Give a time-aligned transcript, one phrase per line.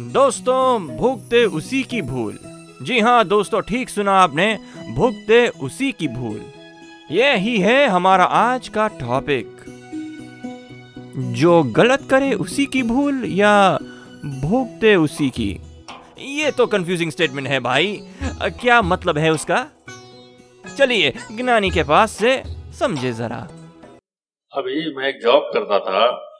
[0.00, 2.38] दोस्तों, भुगते उसी की भूल।
[2.82, 4.58] जी हाँ दोस्तों, ठीक सुना आपने,
[4.94, 6.40] भुगते उसी की भूल।
[7.10, 9.46] ये ही है हमारा आज का टॉपिक
[11.16, 13.78] जो गलत करे उसी की भूल या
[14.24, 15.60] भोगते उसी की?
[16.18, 18.00] ये तो कंफ्यूजिंग स्टेटमेंट है भाई।
[18.42, 19.66] क्या मतलब है उसका?
[20.78, 22.42] चलिए, ज्ञानी के पास से
[22.78, 23.48] समझे जरा।
[24.52, 26.31] अभी मैं एक जॉब करता था।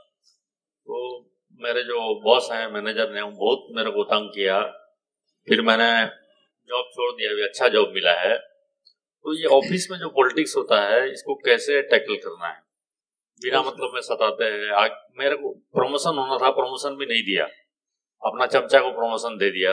[1.60, 4.62] मेरे जो बॉस हैं मैनेजर ने बहुत मेरे को तंग किया।
[5.48, 6.06] फिर मैंने
[6.68, 8.38] जॉब छोड़ दिया अभी अच्छा जॉब मिला है।
[9.24, 12.62] तो ये ऑफ़िस में जो पॉलिटिक्स होता है इसको कैसे टैकल करना है?
[13.42, 17.44] बिना मतलब में सताते हैं। आग मेरे को प्रमोशन होना था प्रमोशन भी नहीं दिया।
[18.26, 19.72] अपना चमचा को प्रमोशन दे दिया।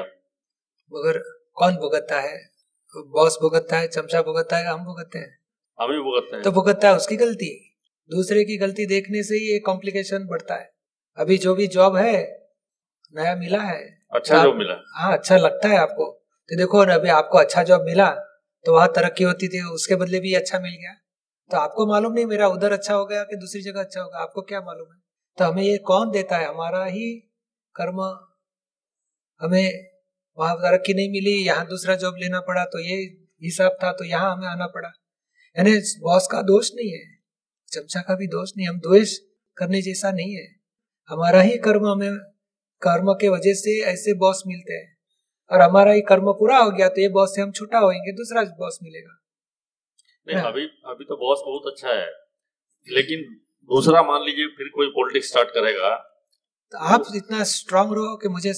[0.93, 1.19] मगर
[1.53, 2.49] कौन भुगतता है?
[2.97, 5.39] बॉस भुगतता है चमचा भुगतता है हम भुगतते हैं।
[5.81, 7.75] हम ही भुगतते हैं। तो भुगतता है उसकी गलती।
[8.11, 10.78] दूसरे की गलती देखने से ही ये कॉम्प्लिकेशन बढ़ता है।
[11.19, 12.13] अभी जो भी जॉब है
[13.13, 13.79] नया मिला है।
[14.11, 16.05] अच्छा जॉब मिला। हाँ अच्छा लगता है आपको।
[16.49, 18.09] तो देखो अभी आपको अच्छा जॉब मिला
[18.65, 20.93] तो वहाँ तरक्की होती थी उसके बदले भी अच्छा मिल गया।
[21.49, 24.41] तो आपको मालूम नहीं मेरा उधर अच्छा हो गया कि दूसरी जगह अच्छा होगा आपको
[24.41, 24.99] क्या मालूम है?
[25.37, 26.47] तो हमें ये कौन देता है?
[26.47, 27.11] हमारा ही
[27.75, 28.01] कर्म।
[29.41, 29.89] हमें
[30.37, 32.95] वहाँ तरक्की नहीं मिली यहाँ दूसरा जॉब लेना पड़ा तो ये
[33.41, 34.91] हिसाब था तो यहाँ हमें आना पड़ा।
[35.57, 37.03] यानी बॉस का दोष नहीं है
[37.71, 39.17] चमचा का भी दोष नहीं हम द्वेष
[39.57, 40.47] करने जैसा नहीं है।
[41.09, 42.17] हमारा ही कर्म हमें
[42.81, 44.97] कर्म के वजह से ऐसे बॉस मिलते हैं।
[45.51, 48.43] और हमारा ही कर्म पूरा हो गया तो ये बॉस से हम छुट्टा होएँगे दूसरा
[48.43, 49.15] बॉस मिलेगा।
[50.27, 52.05] नहीं हाँ। अभी अभी तो बॉस बहुत अच्छा है
[52.87, 53.23] लेकिन
[53.69, 55.95] दूसरा मान लीजिए फिर कोई पॉलिटिक्स स्टार्ट करेगा
[56.73, 58.53] तो आप इतना स्ट्रांग रहो कि मुझे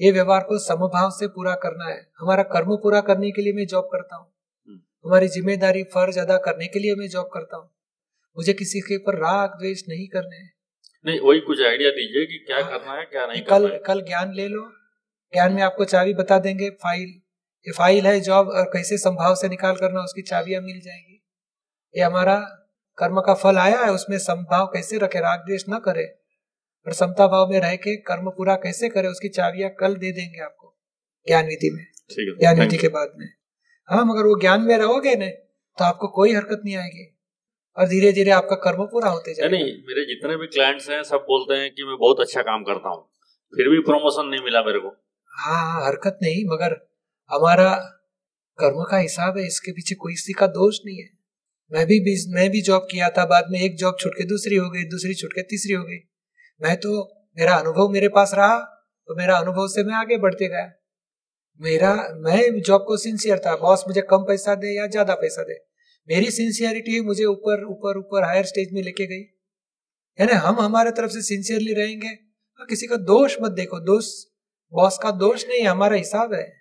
[0.00, 3.66] ये व्यवहार को समभाव से पूरा करना है। हमारा कर्म पूरा करने के लिए मैं
[3.66, 4.26] जॉब करता हूँ।
[4.68, 7.70] हम्म। हमारी ज़िम्मेदारी फ़र्ज़ अदा करने के लिए मैं जॉब करता हूँ।
[8.36, 10.53] मुझे किसी के ऊपर राग द्वेष नहीं करने हैं।
[11.04, 13.78] नहीं वही कुछ आइडिया दीजिए कि क्या हाँ। करना है क्या नहीं कल करना है।
[13.86, 14.62] कल ज्ञान ले लो
[15.32, 17.08] ज्ञान में आपको चाबी बता देंगे फ़ाइल
[17.66, 21.20] ये फ़ाइल है जॉब और कैसे संभाव से निकाल करना उसकी चाबियाँ मिल जाएगी।
[21.94, 22.36] ये हमारा
[22.98, 26.04] कर्म का फल आया है उसमें संभाव कैसे रखे राग द्वेष न करे
[26.86, 30.42] और समता भाव में रह के कर्म पूरा कैसे करे उसकी चाबियाँ कल दे देंगे
[30.42, 30.74] आपको
[31.26, 31.84] ज्ञान विधि में।
[32.40, 33.26] ज्ञान विधि के बाद में।
[33.88, 35.28] हाँ मगर वो ज्ञान में रहोगे ना
[35.78, 37.04] तो आपको कोई हरकत नहीं आएगी।
[37.76, 39.34] और धीरे धीरे आपका कर्म पूरा होते.
[39.34, 42.62] जाएगा। नहीं मेरे जितने भी क्लाइंट्स हैं सब बोलते हैं कि मैं बहुत अच्छा काम
[42.64, 43.02] करता हूँ।
[43.52, 44.88] फिर भी प्रमोशन नहीं मिला मेरे को।
[45.32, 46.76] हाँ हाँ हरकत नहीं मगर
[47.30, 47.72] हमारा
[48.58, 51.08] कर्म का हिसाब है इसके पीछे कोई किसी का दोष नहीं है।
[51.72, 51.98] मैं भी
[52.34, 55.42] मैं भी जॉब किया था बाद में एक जॉब छुटके दूसरी हो गई दूसरी छुटके
[55.44, 55.98] तीसरी हो गई।
[56.60, 56.90] मैं तो
[57.36, 58.58] मेरा अनुभव मेरे पास रहा
[59.08, 60.70] तो मेरा अनुभव से मैं आगे बढ़ते गया।
[61.60, 65.54] मेरा मैं जॉब को सिंसियर था बॉस मुझे कम पैसा दे या ज़्यादा पैसा दे।
[66.08, 69.20] मेरी सिंसियरिटी मुझे ऊपर ऊपर ऊपर हायर स्टेज में लेके गई।
[70.20, 72.14] यानी हम हमारे तरफ़ से सिंसियरली रहेंगे।
[72.60, 74.24] और किसी का दोष मत देखो। दोष
[74.72, 76.56] बॉस का दोष नहीं हमारा हिसाब है।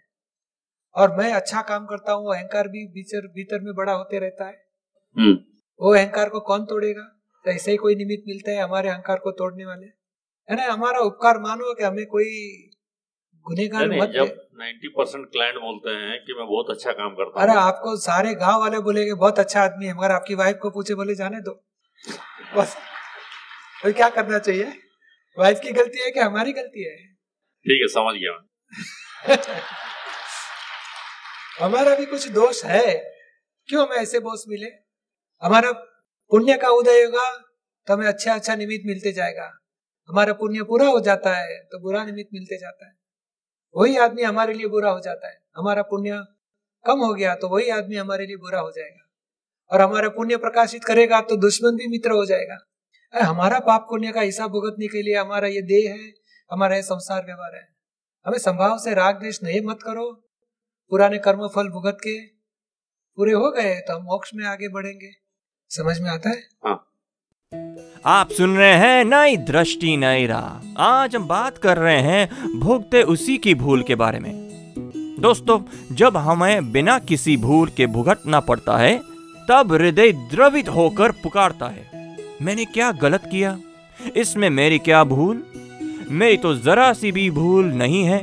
[0.96, 4.66] और मैं अच्छा काम करता हूँ अहंकार भी भीतर भीतर में बड़ा होते रहता है।
[5.18, 5.40] हम्म।
[5.82, 7.04] वो अहंकार को कौन तोड़ेगा?
[7.46, 9.86] तो ऐसे ही कोई निमित्त मिलता है हमारे अहंकार को तोड़ने वाले।
[10.50, 10.74] है ना?
[10.74, 12.26] हमारा उपकार मानो कि हमें कोई
[13.46, 17.54] गुनेगार मत जब 90 परसेंट क्लाइंट बोलते हैं कि मैं बहुत अच्छा काम करता अरे
[17.54, 21.16] आपको सारे गाँव वाले बोलेंगे बहुत अच्छा आदमी है मगर आपकी वाइफ को पूछे बोले
[21.16, 21.64] जाने दो।
[22.58, 22.78] बस।
[23.84, 24.74] तो क्या करना चाहिए?
[25.38, 27.14] वाइफ की गलती है कि हमारी गलती है?
[27.66, 28.46] ठीक है समझ गया
[31.60, 33.14] हमारा भी कुछ दोष है।
[33.70, 34.68] क्यों हमें ऐसे बॉस मिले?
[35.42, 35.72] हमारा
[36.32, 37.38] पुण्य का उदय होगा
[37.88, 39.60] तो हमें अच्छा अच्छा निमित्त मिलते जाएगा।
[40.10, 43.03] हमारा पुण्य पूरा हो जाता है तो बुरा निमित्त मिलते जाता है।
[43.76, 46.24] वही आदमी हमारे लिए बुरा हो जाता है। हमारा पुण्य
[46.86, 49.00] कम हो गया तो वही आदमी हमारे लिए बुरा हो जाएगा।
[49.72, 52.58] और हमारा पुण्य प्रकाशित करेगा तो दुश्मन भी मित्र हो जाएगा।
[53.14, 56.12] हमारा पाप पुण्य का हिसाब भुगतने के लिए हमारा ये देह है,
[56.52, 57.68] हमारा ये संसार व्यवहार है।
[58.26, 60.12] हमें संभाव से राग द्वेष नहीं मत करो।
[60.92, 62.18] पुराने कर्म फल भुगत के
[63.18, 65.12] पूरे हो गए तो हम मोक्ष में आगे बढ़ेंगे।
[65.72, 66.42] समझ में आता है।
[68.06, 73.02] आप सुन रहे हैं नई दृष्टि, नई राह। आज हम बात कर रहे हैं भुगते
[73.02, 74.32] उसी की भूल के बारे में।
[75.20, 75.60] दोस्तों,
[75.96, 79.02] जब हमें बिना किसी भूल के भुगतना पड़ता है,
[79.50, 83.58] तब हृदय द्रवित होकर पुकारता है। मैंने क्या गलत किया?
[84.16, 85.44] इसमें मेरी क्या भूल?
[86.10, 88.22] मेरी तो जरा सी भी भूल नहीं है।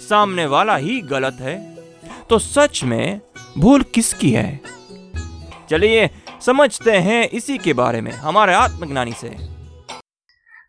[0.00, 1.76] सामने वाला ही गलत है।
[2.30, 3.20] तो सच में
[3.58, 4.60] भूल किसकी है?
[5.70, 6.10] चलिए
[6.46, 9.36] समझते हैं इसी के बारे में हमारे आत्मज्ञानी से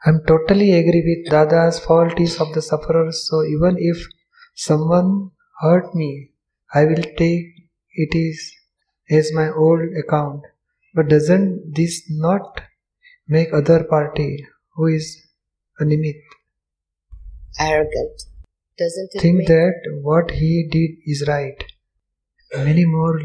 [0.08, 3.12] I'm totally agree with Dada's fault is of the sufferer.
[3.12, 4.06] So even if
[4.56, 5.32] someone
[5.62, 6.32] hurt me,
[6.74, 7.50] I will take
[8.06, 8.46] it is
[9.18, 10.42] as my old account.
[10.96, 12.62] But doesn't this not
[13.28, 14.46] make other party
[14.76, 15.12] who is
[15.80, 16.22] a nimit
[17.60, 18.24] Arrogant.
[18.78, 21.62] Doesn't it think make that what he did is right?
[22.56, 23.20] Many more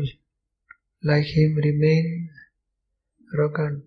[1.04, 2.30] like him remain
[3.34, 3.82] arrogant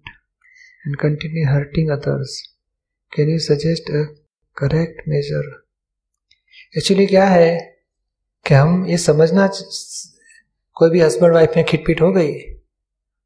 [0.85, 2.53] and continue hurting others.
[3.13, 4.03] Can you suggest a
[4.57, 5.47] correct measure?
[6.77, 7.79] Actually क्या है
[8.45, 9.49] कि हम ये समझना
[10.73, 12.33] कोई भी husband wife में खिटपिट हो गई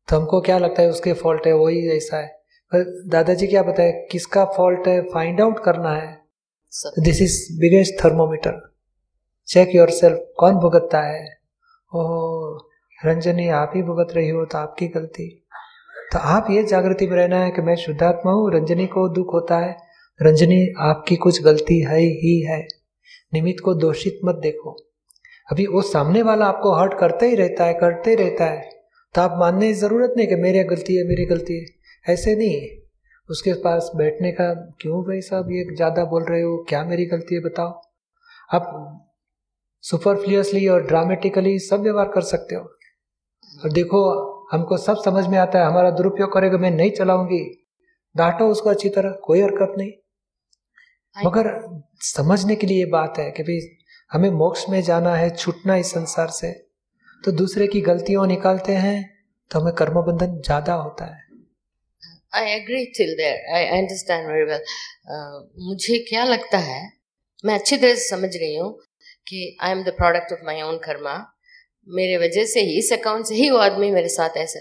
[0.08, 2.28] तो हमको क्या लगता है उसके फॉल्ट है वही ऐसा है
[2.74, 6.22] पर दादाजी क्या बताए किसका फॉल्ट है फाइंड आउट करना है?
[7.00, 8.76] This is biggest thermometer
[9.48, 11.38] check yourself कौन भुगतता है
[11.96, 12.60] ओह
[13.06, 15.41] रंजनी आप ही भुगत रही हो तो आपकी गलती
[16.12, 19.58] तो आप ये जागृति में रहना है कि मैं शुद्धात्मा हूँ, रंजनी को दुख होता
[19.58, 19.78] है।
[20.22, 22.68] रंजनी, आपकी कुछ गलती है ही है।
[23.34, 24.78] निमित को दोषित मत देखो।
[25.52, 28.70] अभी वो सामने वाला आपको हर्ट करते ही रहता है, करते ही रहता है।
[29.16, 31.66] तो आप मानने की ज़रूरत नहीं कि मेरी गलती है, मेरी गलती है।
[32.14, 32.70] ऐसे नहीं।
[33.30, 36.66] उसके पास बैठने का क्यों भाई साहब ये ज़्यादा बोल रहे हो?
[36.70, 37.82] क्या मेरी गलती है बताओ।
[38.54, 39.02] आप
[39.82, 42.62] सुपरफ्लियसली और ड्रामेटिकली सब व्यवहार कर सकते हो।
[43.64, 44.02] और देखो
[44.52, 47.44] हमको सब समझ में आता है हमारा दुरुपयोग करेगा मैं नहीं चलाऊँगी।
[48.16, 49.92] डांटो उसको अच्छी तरह कोई हरकत नहीं।
[51.16, 51.50] मगर
[52.06, 53.60] समझने के लिए ये बात है कि भाई
[54.12, 56.52] हमें मोक्ष में जाना है छूटना इस संसार से।
[57.24, 59.00] तो दूसरे की गलतियों निकालते हैं
[59.52, 61.20] तो हमें कर्म बंधन ज़्यादा होता है।
[62.34, 63.40] I agree till there.
[63.56, 64.62] I I understand very well.
[65.14, 66.82] Uh, मुझे क्या लगता है
[67.44, 68.72] मैं अच्छी तरह से समझ रही हूँ
[69.28, 71.16] कि I am the product of my own karma
[71.88, 74.60] मेरे वजह से ही, इस अकाउंट से ही वो आदमी मेरे साथ ऐसे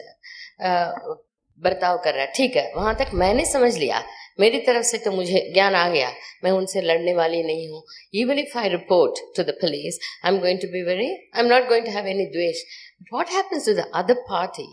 [1.59, 4.03] बर्ताव कर रहा है। ठीक है, वहाँ तक मैंने समझ लिया।
[4.41, 6.13] मेरी तरफ़ से तो मुझे ज्ञान आ गया।
[6.45, 7.83] मैं उनसे लड़ने वाली नहीं हूँ।
[8.15, 11.47] Even if I report to the police I am going to be very I am
[11.47, 12.63] not going to have any dvesh.
[13.15, 14.65] What happens to the other party?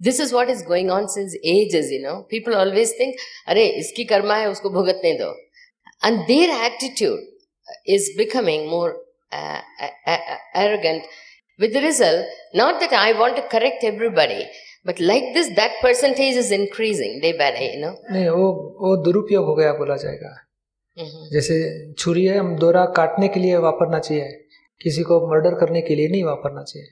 [0.00, 3.12] This is what is going on since ages, you know people always think,
[3.46, 5.30] अरे, इसकी कर्मा है, उसको भुगतने दो।
[6.04, 7.20] And their attitude
[7.86, 9.14] is becoming more
[10.58, 11.00] arrogant
[11.60, 12.22] with the result
[12.60, 14.42] not that i want to correct everybody
[14.86, 17.14] but like this that percentage is increasing.
[17.24, 17.94] Day by day you know?
[18.10, 20.36] नहीं वो वो दुरुपयोग हो गया बोला जाएगा।
[20.98, 21.32] Mhm.
[21.32, 24.44] जैसे छुरी है हम दोरा काटने के लिए वापरना चाहिए।
[24.82, 26.88] किसी को मर्डर करने के लिए नहीं वापरना चाहिए।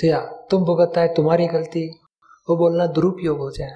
[0.00, 2.00] तो या तुम भुगतना है तुम्हारी गलती।
[2.48, 3.72] वो बोलना दुरुपयोग हो जाए।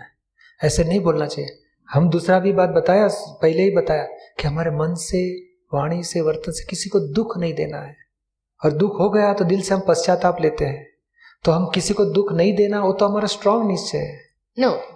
[0.65, 1.59] ऐसे नहीं बोलना चाहिए।
[1.91, 4.03] हम दूसरा भी बात बताया पहले ही बताया
[4.39, 5.37] कि हमारे मन से
[5.75, 8.08] वाणी से वर्तन से किसी को दुख नहीं देना है।
[8.63, 10.87] और दुख हो गया तो दिल से हम पश्चाताप लेते हैं।
[11.45, 14.27] तो हम किसी को दुख नहीं देना वो तो हमारा स्ट्रांग निश्चय है।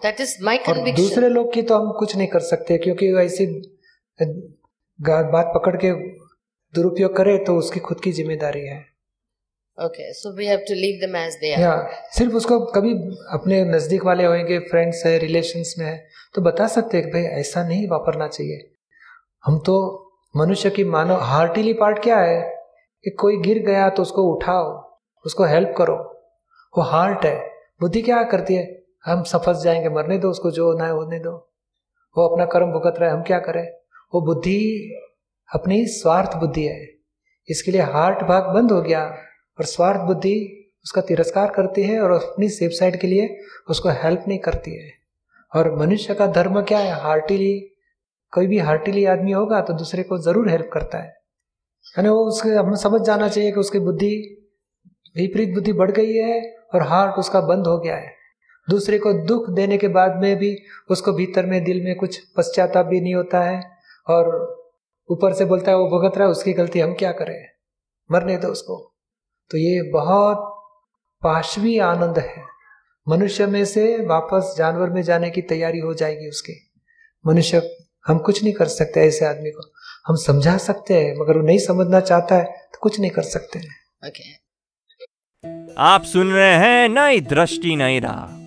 [0.02, 0.96] That is my और conviction.
[0.96, 3.46] दूसरे लोग की तो हम कुछ नहीं कर सकते क्योंकि ऐसी
[4.98, 5.92] बात पकड़ के
[6.74, 8.80] दुरुपयोग करे तो उसकी खुद की ज़िम्मेदारी है।
[10.16, 11.60] So we have to leave them as they are.
[11.60, 11.74] या
[12.14, 12.92] सिर्फ़ उसको कभी
[13.32, 15.96] अपने नज़दीक वाले होंगे फ्रेंड्स है रिलेशंस में है
[16.34, 18.70] तो बता सकते हैं कि भाई ऐसा नहीं वापरना चाहिए।
[19.44, 19.76] हम तो
[20.34, 22.40] मनुष्य की मानव हार्टिली पार्ट क्या है?
[23.04, 25.96] कि कोई गिर गया तो उसको उठाओ, उसको हेल्प करो।
[26.76, 28.82] वो हार्ट है। बुद्धि क्या करती है?
[29.04, 31.30] हम सफस जाएँगे, मरने दो उसको, जो होना है होने दो।
[32.16, 33.72] वो अपना कर्म भुगत रहा है, हम क्या करें?
[34.14, 34.94] वो बुद्धि,
[35.54, 36.88] अपनी स्वार्थ बुद्धि है।
[37.48, 39.04] इसके लिए हार्ट भाग बंद हो गया
[39.58, 43.38] और स्वार्थ बुद्धि उसका तिरस्कार करती है और अपनी सेफ़ साइड के लिए
[43.70, 44.90] उसको हेल्प नहीं करती है।
[45.56, 46.92] और मनुष्य का धर्म क्या है?
[46.92, 47.58] हार्टिली
[48.32, 51.21] कोई भी हार्टिली आदमी होगा तो दूसरे को ज़रूर हेल्प करता है।
[51.98, 54.38] है ना वो उसके हमें समझ जाना चाहिए कि उसकी बुद्धि,
[55.16, 58.22] विपरीत बुद्धि बढ़ गई है और हार्ट उसका बंद हो गया है।
[58.70, 60.58] दूसरे को दुख देने के बाद में भी
[60.90, 63.70] उसको भीतर में, दिल में कुछ पश्चाताप भी नहीं होता है
[64.08, 64.52] और
[65.10, 67.46] ऊपर से बोलता है, वो भुगत रहा है, उसकी गलती हम क्या करें?
[68.12, 68.94] मरने दो उसको।
[69.50, 70.38] तो ये बहुत
[71.22, 72.42] पाशवी आनंद है।
[73.08, 76.72] मनुष्य में से वापस जानवर में जाने की तैयारी हो जाएगी उसकी।
[77.26, 79.72] मनुष्य हम कुछ नहीं कर सकते ऐसे आदमी को।
[80.06, 83.58] हम समझा सकते हैं मगर वो नहीं समझना चाहता है तो कुछ नहीं कर सकते
[83.58, 85.74] हैं। Okay.
[85.78, 88.38] आप सुन रहे हैं नई दृष्टि नई राह।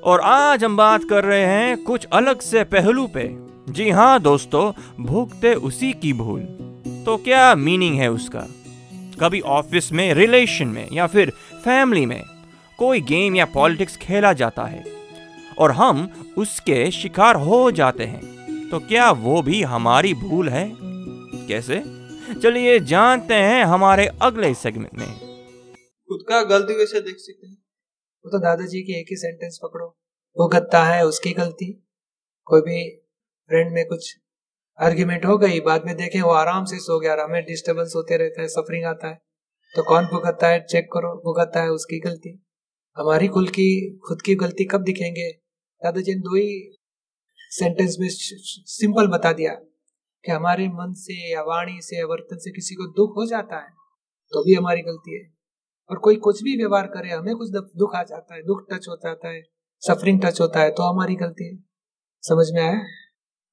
[0.00, 3.28] और आज हम बात कर रहे हैं कुछ अलग से पहलू पे।
[3.72, 4.72] जी हाँ दोस्तों
[5.04, 6.40] भुगते उसी की भूल।
[7.06, 8.46] तो क्या मीनिंग है उसका?
[9.20, 11.30] कभी ऑफ़िस में रिलेशन में या फिर
[11.64, 12.22] फैमिली में
[12.78, 14.84] कोई गेम या पॉलिटिक्स खेला जाता है
[15.58, 16.08] और हम
[16.38, 18.33] उसके शिकार हो जाते हैं।
[18.74, 20.72] तो क्या वो भी हमारी भूल है?
[21.48, 21.80] कैसे?
[22.42, 25.08] चलिए जानते हैं हमारे अगले सेगमेंट में।
[26.08, 27.56] खुद का गलती वैसे देख सकते हैं?
[28.24, 29.86] वो तो दादाजी की एक ही सेंटेंस पकड़ो।
[30.36, 31.88] वो गत्ता है उसकी गलती।
[32.44, 32.96] कोई भी
[33.48, 34.16] फ्रेंड में कुछ
[34.80, 38.42] आर्ग्यूमेंट हो गई बाद में देखे वो आराम से सो गया हमें डिस्टर्बेंस होते रहता
[38.42, 39.22] है सफरिंग आता है।
[39.76, 40.66] तो कौन भुगतता है?
[40.70, 42.46] चेक करो भुगतता है उसकी गलती।
[42.96, 45.30] हमारी खुल की खुद की गलती कब दिखेंगे?
[45.84, 46.80] दादाजी ने दो ही
[47.54, 49.52] सेंटेंस में सिंपल बता दिया
[50.24, 53.56] कि हमारे मन से या वाणी से या वर्तन से किसी को दुख हो जाता
[53.56, 53.70] है
[54.32, 55.24] तो भी हमारी गलती है।
[55.90, 58.96] और कोई कुछ भी व्यवहार करे, हमें कुछ दुख आ जाता है, दुख टच हो
[58.96, 59.42] जाता है
[59.82, 61.56] सफरिंग टच होता है तो हमारी गलती है।
[62.22, 62.80] समझ में आया?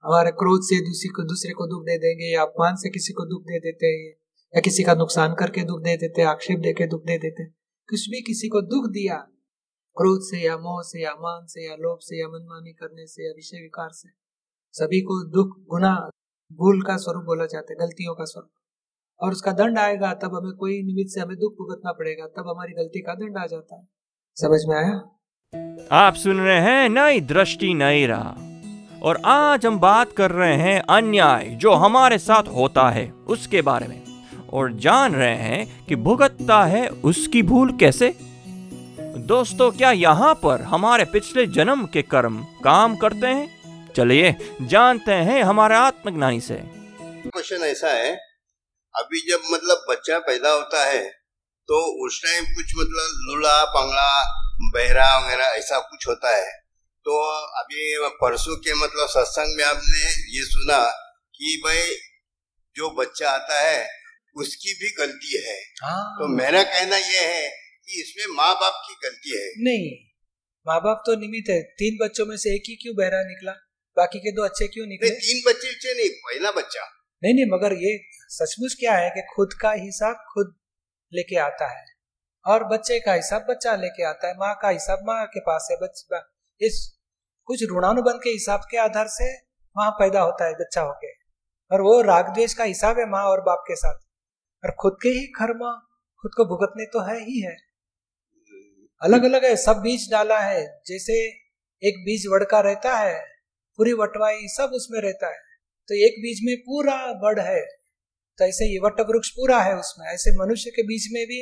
[0.03, 3.25] हमारे क्रोध से दूसरे को दूसरे को दुख दे देंगे, या अपमान से किसी को
[3.25, 4.09] दुख दे देते हैं,
[4.53, 7.45] या किसी का नुकसान करके दुख दे देते आक्षेप दे के दुख दे देते
[7.89, 9.15] कुछ भी किसी को दुख दिया
[9.97, 13.25] क्रोध से या मोह से या मान से या लोभ से या मनमानी करने से
[13.25, 14.09] या विषय विकार से।
[14.71, 16.09] सभी को दुख गुना
[16.53, 18.51] भूल का स्वरूप बोला जाता है, गलतियों का स्वरूप।
[19.19, 22.73] और उसका दंड आएगा, तब हमें कोई निमित्त से हमें दुख भुगतना पड़ेगा, तब हमारी
[22.73, 23.87] गलती का दंड आ जाता है।
[24.35, 25.19] समझ में आया?
[25.91, 28.51] आप सुन रहे हैं नई दृष्टि, नई राह।
[29.01, 33.87] और आज हम बात कर रहे हैं अन्याय जो हमारे साथ होता है उसके बारे
[33.87, 34.03] में।
[34.53, 38.30] और जान रहे हैं कि भुगतता है उसकी भूल कैसे?
[39.11, 43.93] दोस्तों क्या यहाँ पर हमारे पिछले जन्म के कर्म काम करते हैं?
[43.95, 46.55] चलिए जानते हैं हमारे आत्मज्ञानी से।
[47.25, 48.13] क्वेश्चन ऐसा है
[48.95, 51.03] अभी जब मतलब बच्चा पैदा होता है
[51.69, 54.09] तो उस टाइम कुछ मतलब लूला पंगड़ा
[54.73, 56.49] बहरा वगैरह ऐसा कुछ होता है।
[57.05, 57.19] तो
[57.59, 60.03] अभी परसों के मतलब सत्संग में आपने
[60.37, 60.83] ये सुना
[61.35, 61.81] कि भाई
[62.75, 63.87] जो बच्चा आता है
[64.35, 67.49] उसकी भी गलती है। हाँ। तो मेरा कहना यह है
[67.91, 69.91] कि इसमें माँ बाप की गलती है। नहीं
[70.67, 73.51] माँ बाप तो निमित है। तीन बच्चों में से एक ही क्यों बहरा निकला?
[73.97, 75.09] बाकी के दो अच्छे क्यों निकले?
[75.09, 76.85] नहीं, तीन बच्चे अच्छे नहीं पहला बच्चा।
[77.23, 80.53] नहीं नहीं मगर ये सचमुच क्या है कि खुद का हिसाब खुद
[81.13, 81.85] लेके आता है
[82.45, 85.77] और बच्चे का हिसाब बच्चा लेके आता है। माँ का हिसाब माँ के पास है।
[85.77, 86.21] बच्चा
[86.61, 86.79] इस
[87.47, 89.33] कुछ ऋणानुबंध के हिसाब के आधार से
[89.75, 91.11] वहाँ पैदा होता है बच्चा होके।
[91.71, 93.99] और वो राग द्वेष का हिसाब है माँ और बाप के साथ।
[94.63, 95.61] और खुद के ही कर्म
[96.23, 97.55] खुद को भुगतने तो है ही है।
[99.01, 101.13] अलग अलग है, सब बीज डाला है, जैसे
[101.83, 103.19] एक बीज वड़का रहता है,
[103.79, 105.39] पूरी वटवाई सब उसमें रहता है
[105.89, 107.61] तो एक बीज में पूरा वड है
[108.39, 111.39] तो ऐसे ये वट वृक्ष पूरा है उसमें, ऐसे मनुष्य के बीच में भी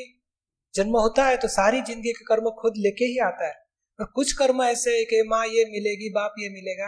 [0.74, 3.54] जन्म होता है तो सारी ज़िंदगी के कर्म खुद लेके ही आता है
[4.00, 6.88] और कुछ कर्म ऐसे है कि माँ ये मिलेगी, बाप ये मिलेगा,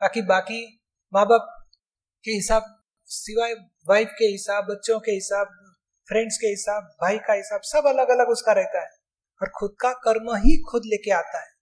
[0.00, 0.60] बाकी बाकी
[1.12, 1.48] माँ बाप
[2.24, 2.62] के हिसाब,
[3.10, 3.54] सिवाय
[3.88, 5.48] वाइफ के हिसाब, बच्चों के हिसाब
[6.08, 8.90] फ्रेंड्स के हिसाब, भाई का हिसाब, सब अलग अलग उसका रहता है।
[9.40, 11.54] और खुद का कर्म ही खुद लेके आता है।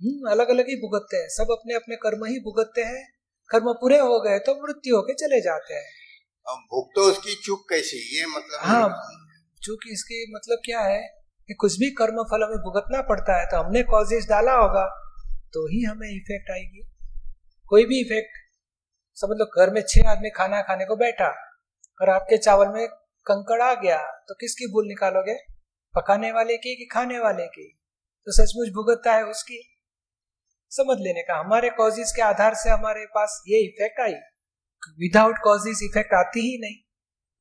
[0.00, 3.04] हम्म अलग अलग ही भुगतते हैं। सब अपने अपने कर्म ही भुगतते हैं।
[3.50, 5.86] कर्म पूरे हो गए तो मृत्यु होके चले जाते हैं।
[6.46, 7.98] अब तो उसकी चूक कैसी?
[8.16, 8.88] ये मतलब हाँ।
[9.60, 11.00] चूँकि इसकी मतलब क्या है
[11.48, 14.84] कि कुछ भी कर्म फल हमें भुगतना पड़ता है तो हमने कॉजेज डाला होगा
[15.54, 16.82] तो ही हमें इफ़ेक्ट आएगी।
[17.70, 18.38] कोई भी इफ़ेक्ट
[19.18, 21.28] समझ लो घर में छह आदमी खाना खाने को बैठा
[22.00, 22.86] और आपके चावल में
[23.26, 25.34] कंकड़ आ गया तो किसकी भूल निकालोगे?
[25.96, 27.66] पकाने वाले की कि खाने वाले की?
[28.26, 29.60] तो सचमुच भुगतता है उसकी।
[30.72, 34.12] समझ लेने का हमारे कॉजेज के आधार से हमारे पास ये इफ़ेक्ट आई।
[35.00, 36.76] विदाउट कॉजेज इफ़ेक्ट आती ही नहीं।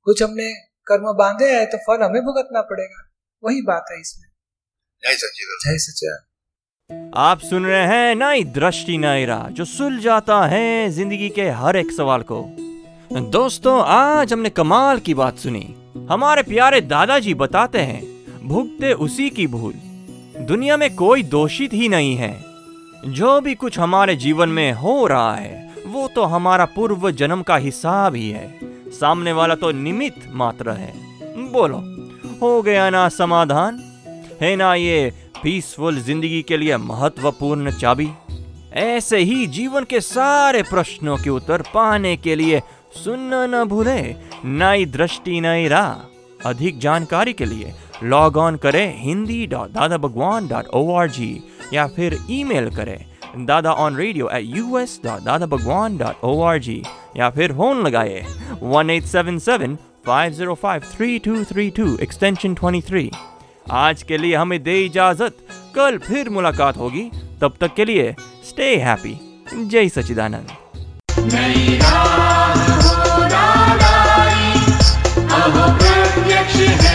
[0.08, 0.52] कुछ हमने
[0.88, 3.02] कर्म बांधे हैं तो फल हमें भुगतना पड़ेगा।
[3.44, 4.30] वही बात है इसमें।
[5.04, 11.30] जय सचिदानंद आप सुन रहे हैं नई दृष्टि नई राह जो सुल जाता है ज़िंदगी
[11.30, 12.42] के हर एक सवाल को।
[13.32, 15.64] दोस्तों आज हमने कमाल की बात सुनी।
[16.10, 18.02] हमारे प्यारे दादाजी बताते हैं
[18.46, 19.74] भुगते उसी की भूल।
[20.42, 22.46] दुनिया में कोई दोषित ही नहीं है।
[23.06, 27.58] जो भी कुछ हमारे जीवन में हो रहा है, वो तो हमारा पूर्व जन्म का
[27.58, 28.60] हिसाब ही है।
[28.92, 30.94] सामने वाला तो निमित्त मात्र है।
[31.52, 31.78] बोलो,
[32.42, 33.84] हो गया ना समाधान?
[34.42, 38.10] है ना ये पीसफुल ज़िंदगी के लिए महत्वपूर्ण चाबी?
[38.74, 42.62] ऐसे ही जीवन के सारे प्रश्नों के उत्तर पाने के लिए
[43.04, 46.12] सुनना न भूले, नई दृष्टि, नई राह।
[46.50, 47.74] अधिक जानकारी के लिए
[48.04, 53.46] लॉग ऑन करें Hindi dot Dada Bhagwan dot O R G या फिर ईमेल करें
[53.46, 56.84] Dada on radio at U S dot Dada Bhagwan dot O R G
[57.18, 58.26] या फिर फ़ोन लगाए
[58.62, 63.12] one eight seven seven five zero five three two three two extension twenty three
[63.72, 65.38] आज के लिए हमें दे इजाज़त।
[65.76, 67.10] कल फिर मुलाकात होगी।
[67.42, 68.16] तब तक के लिए
[68.50, 69.16] स्टे हैप्पी
[69.66, 70.48] जय सचिदानंद
[73.32, 73.74] राह
[76.88, 76.95] हो।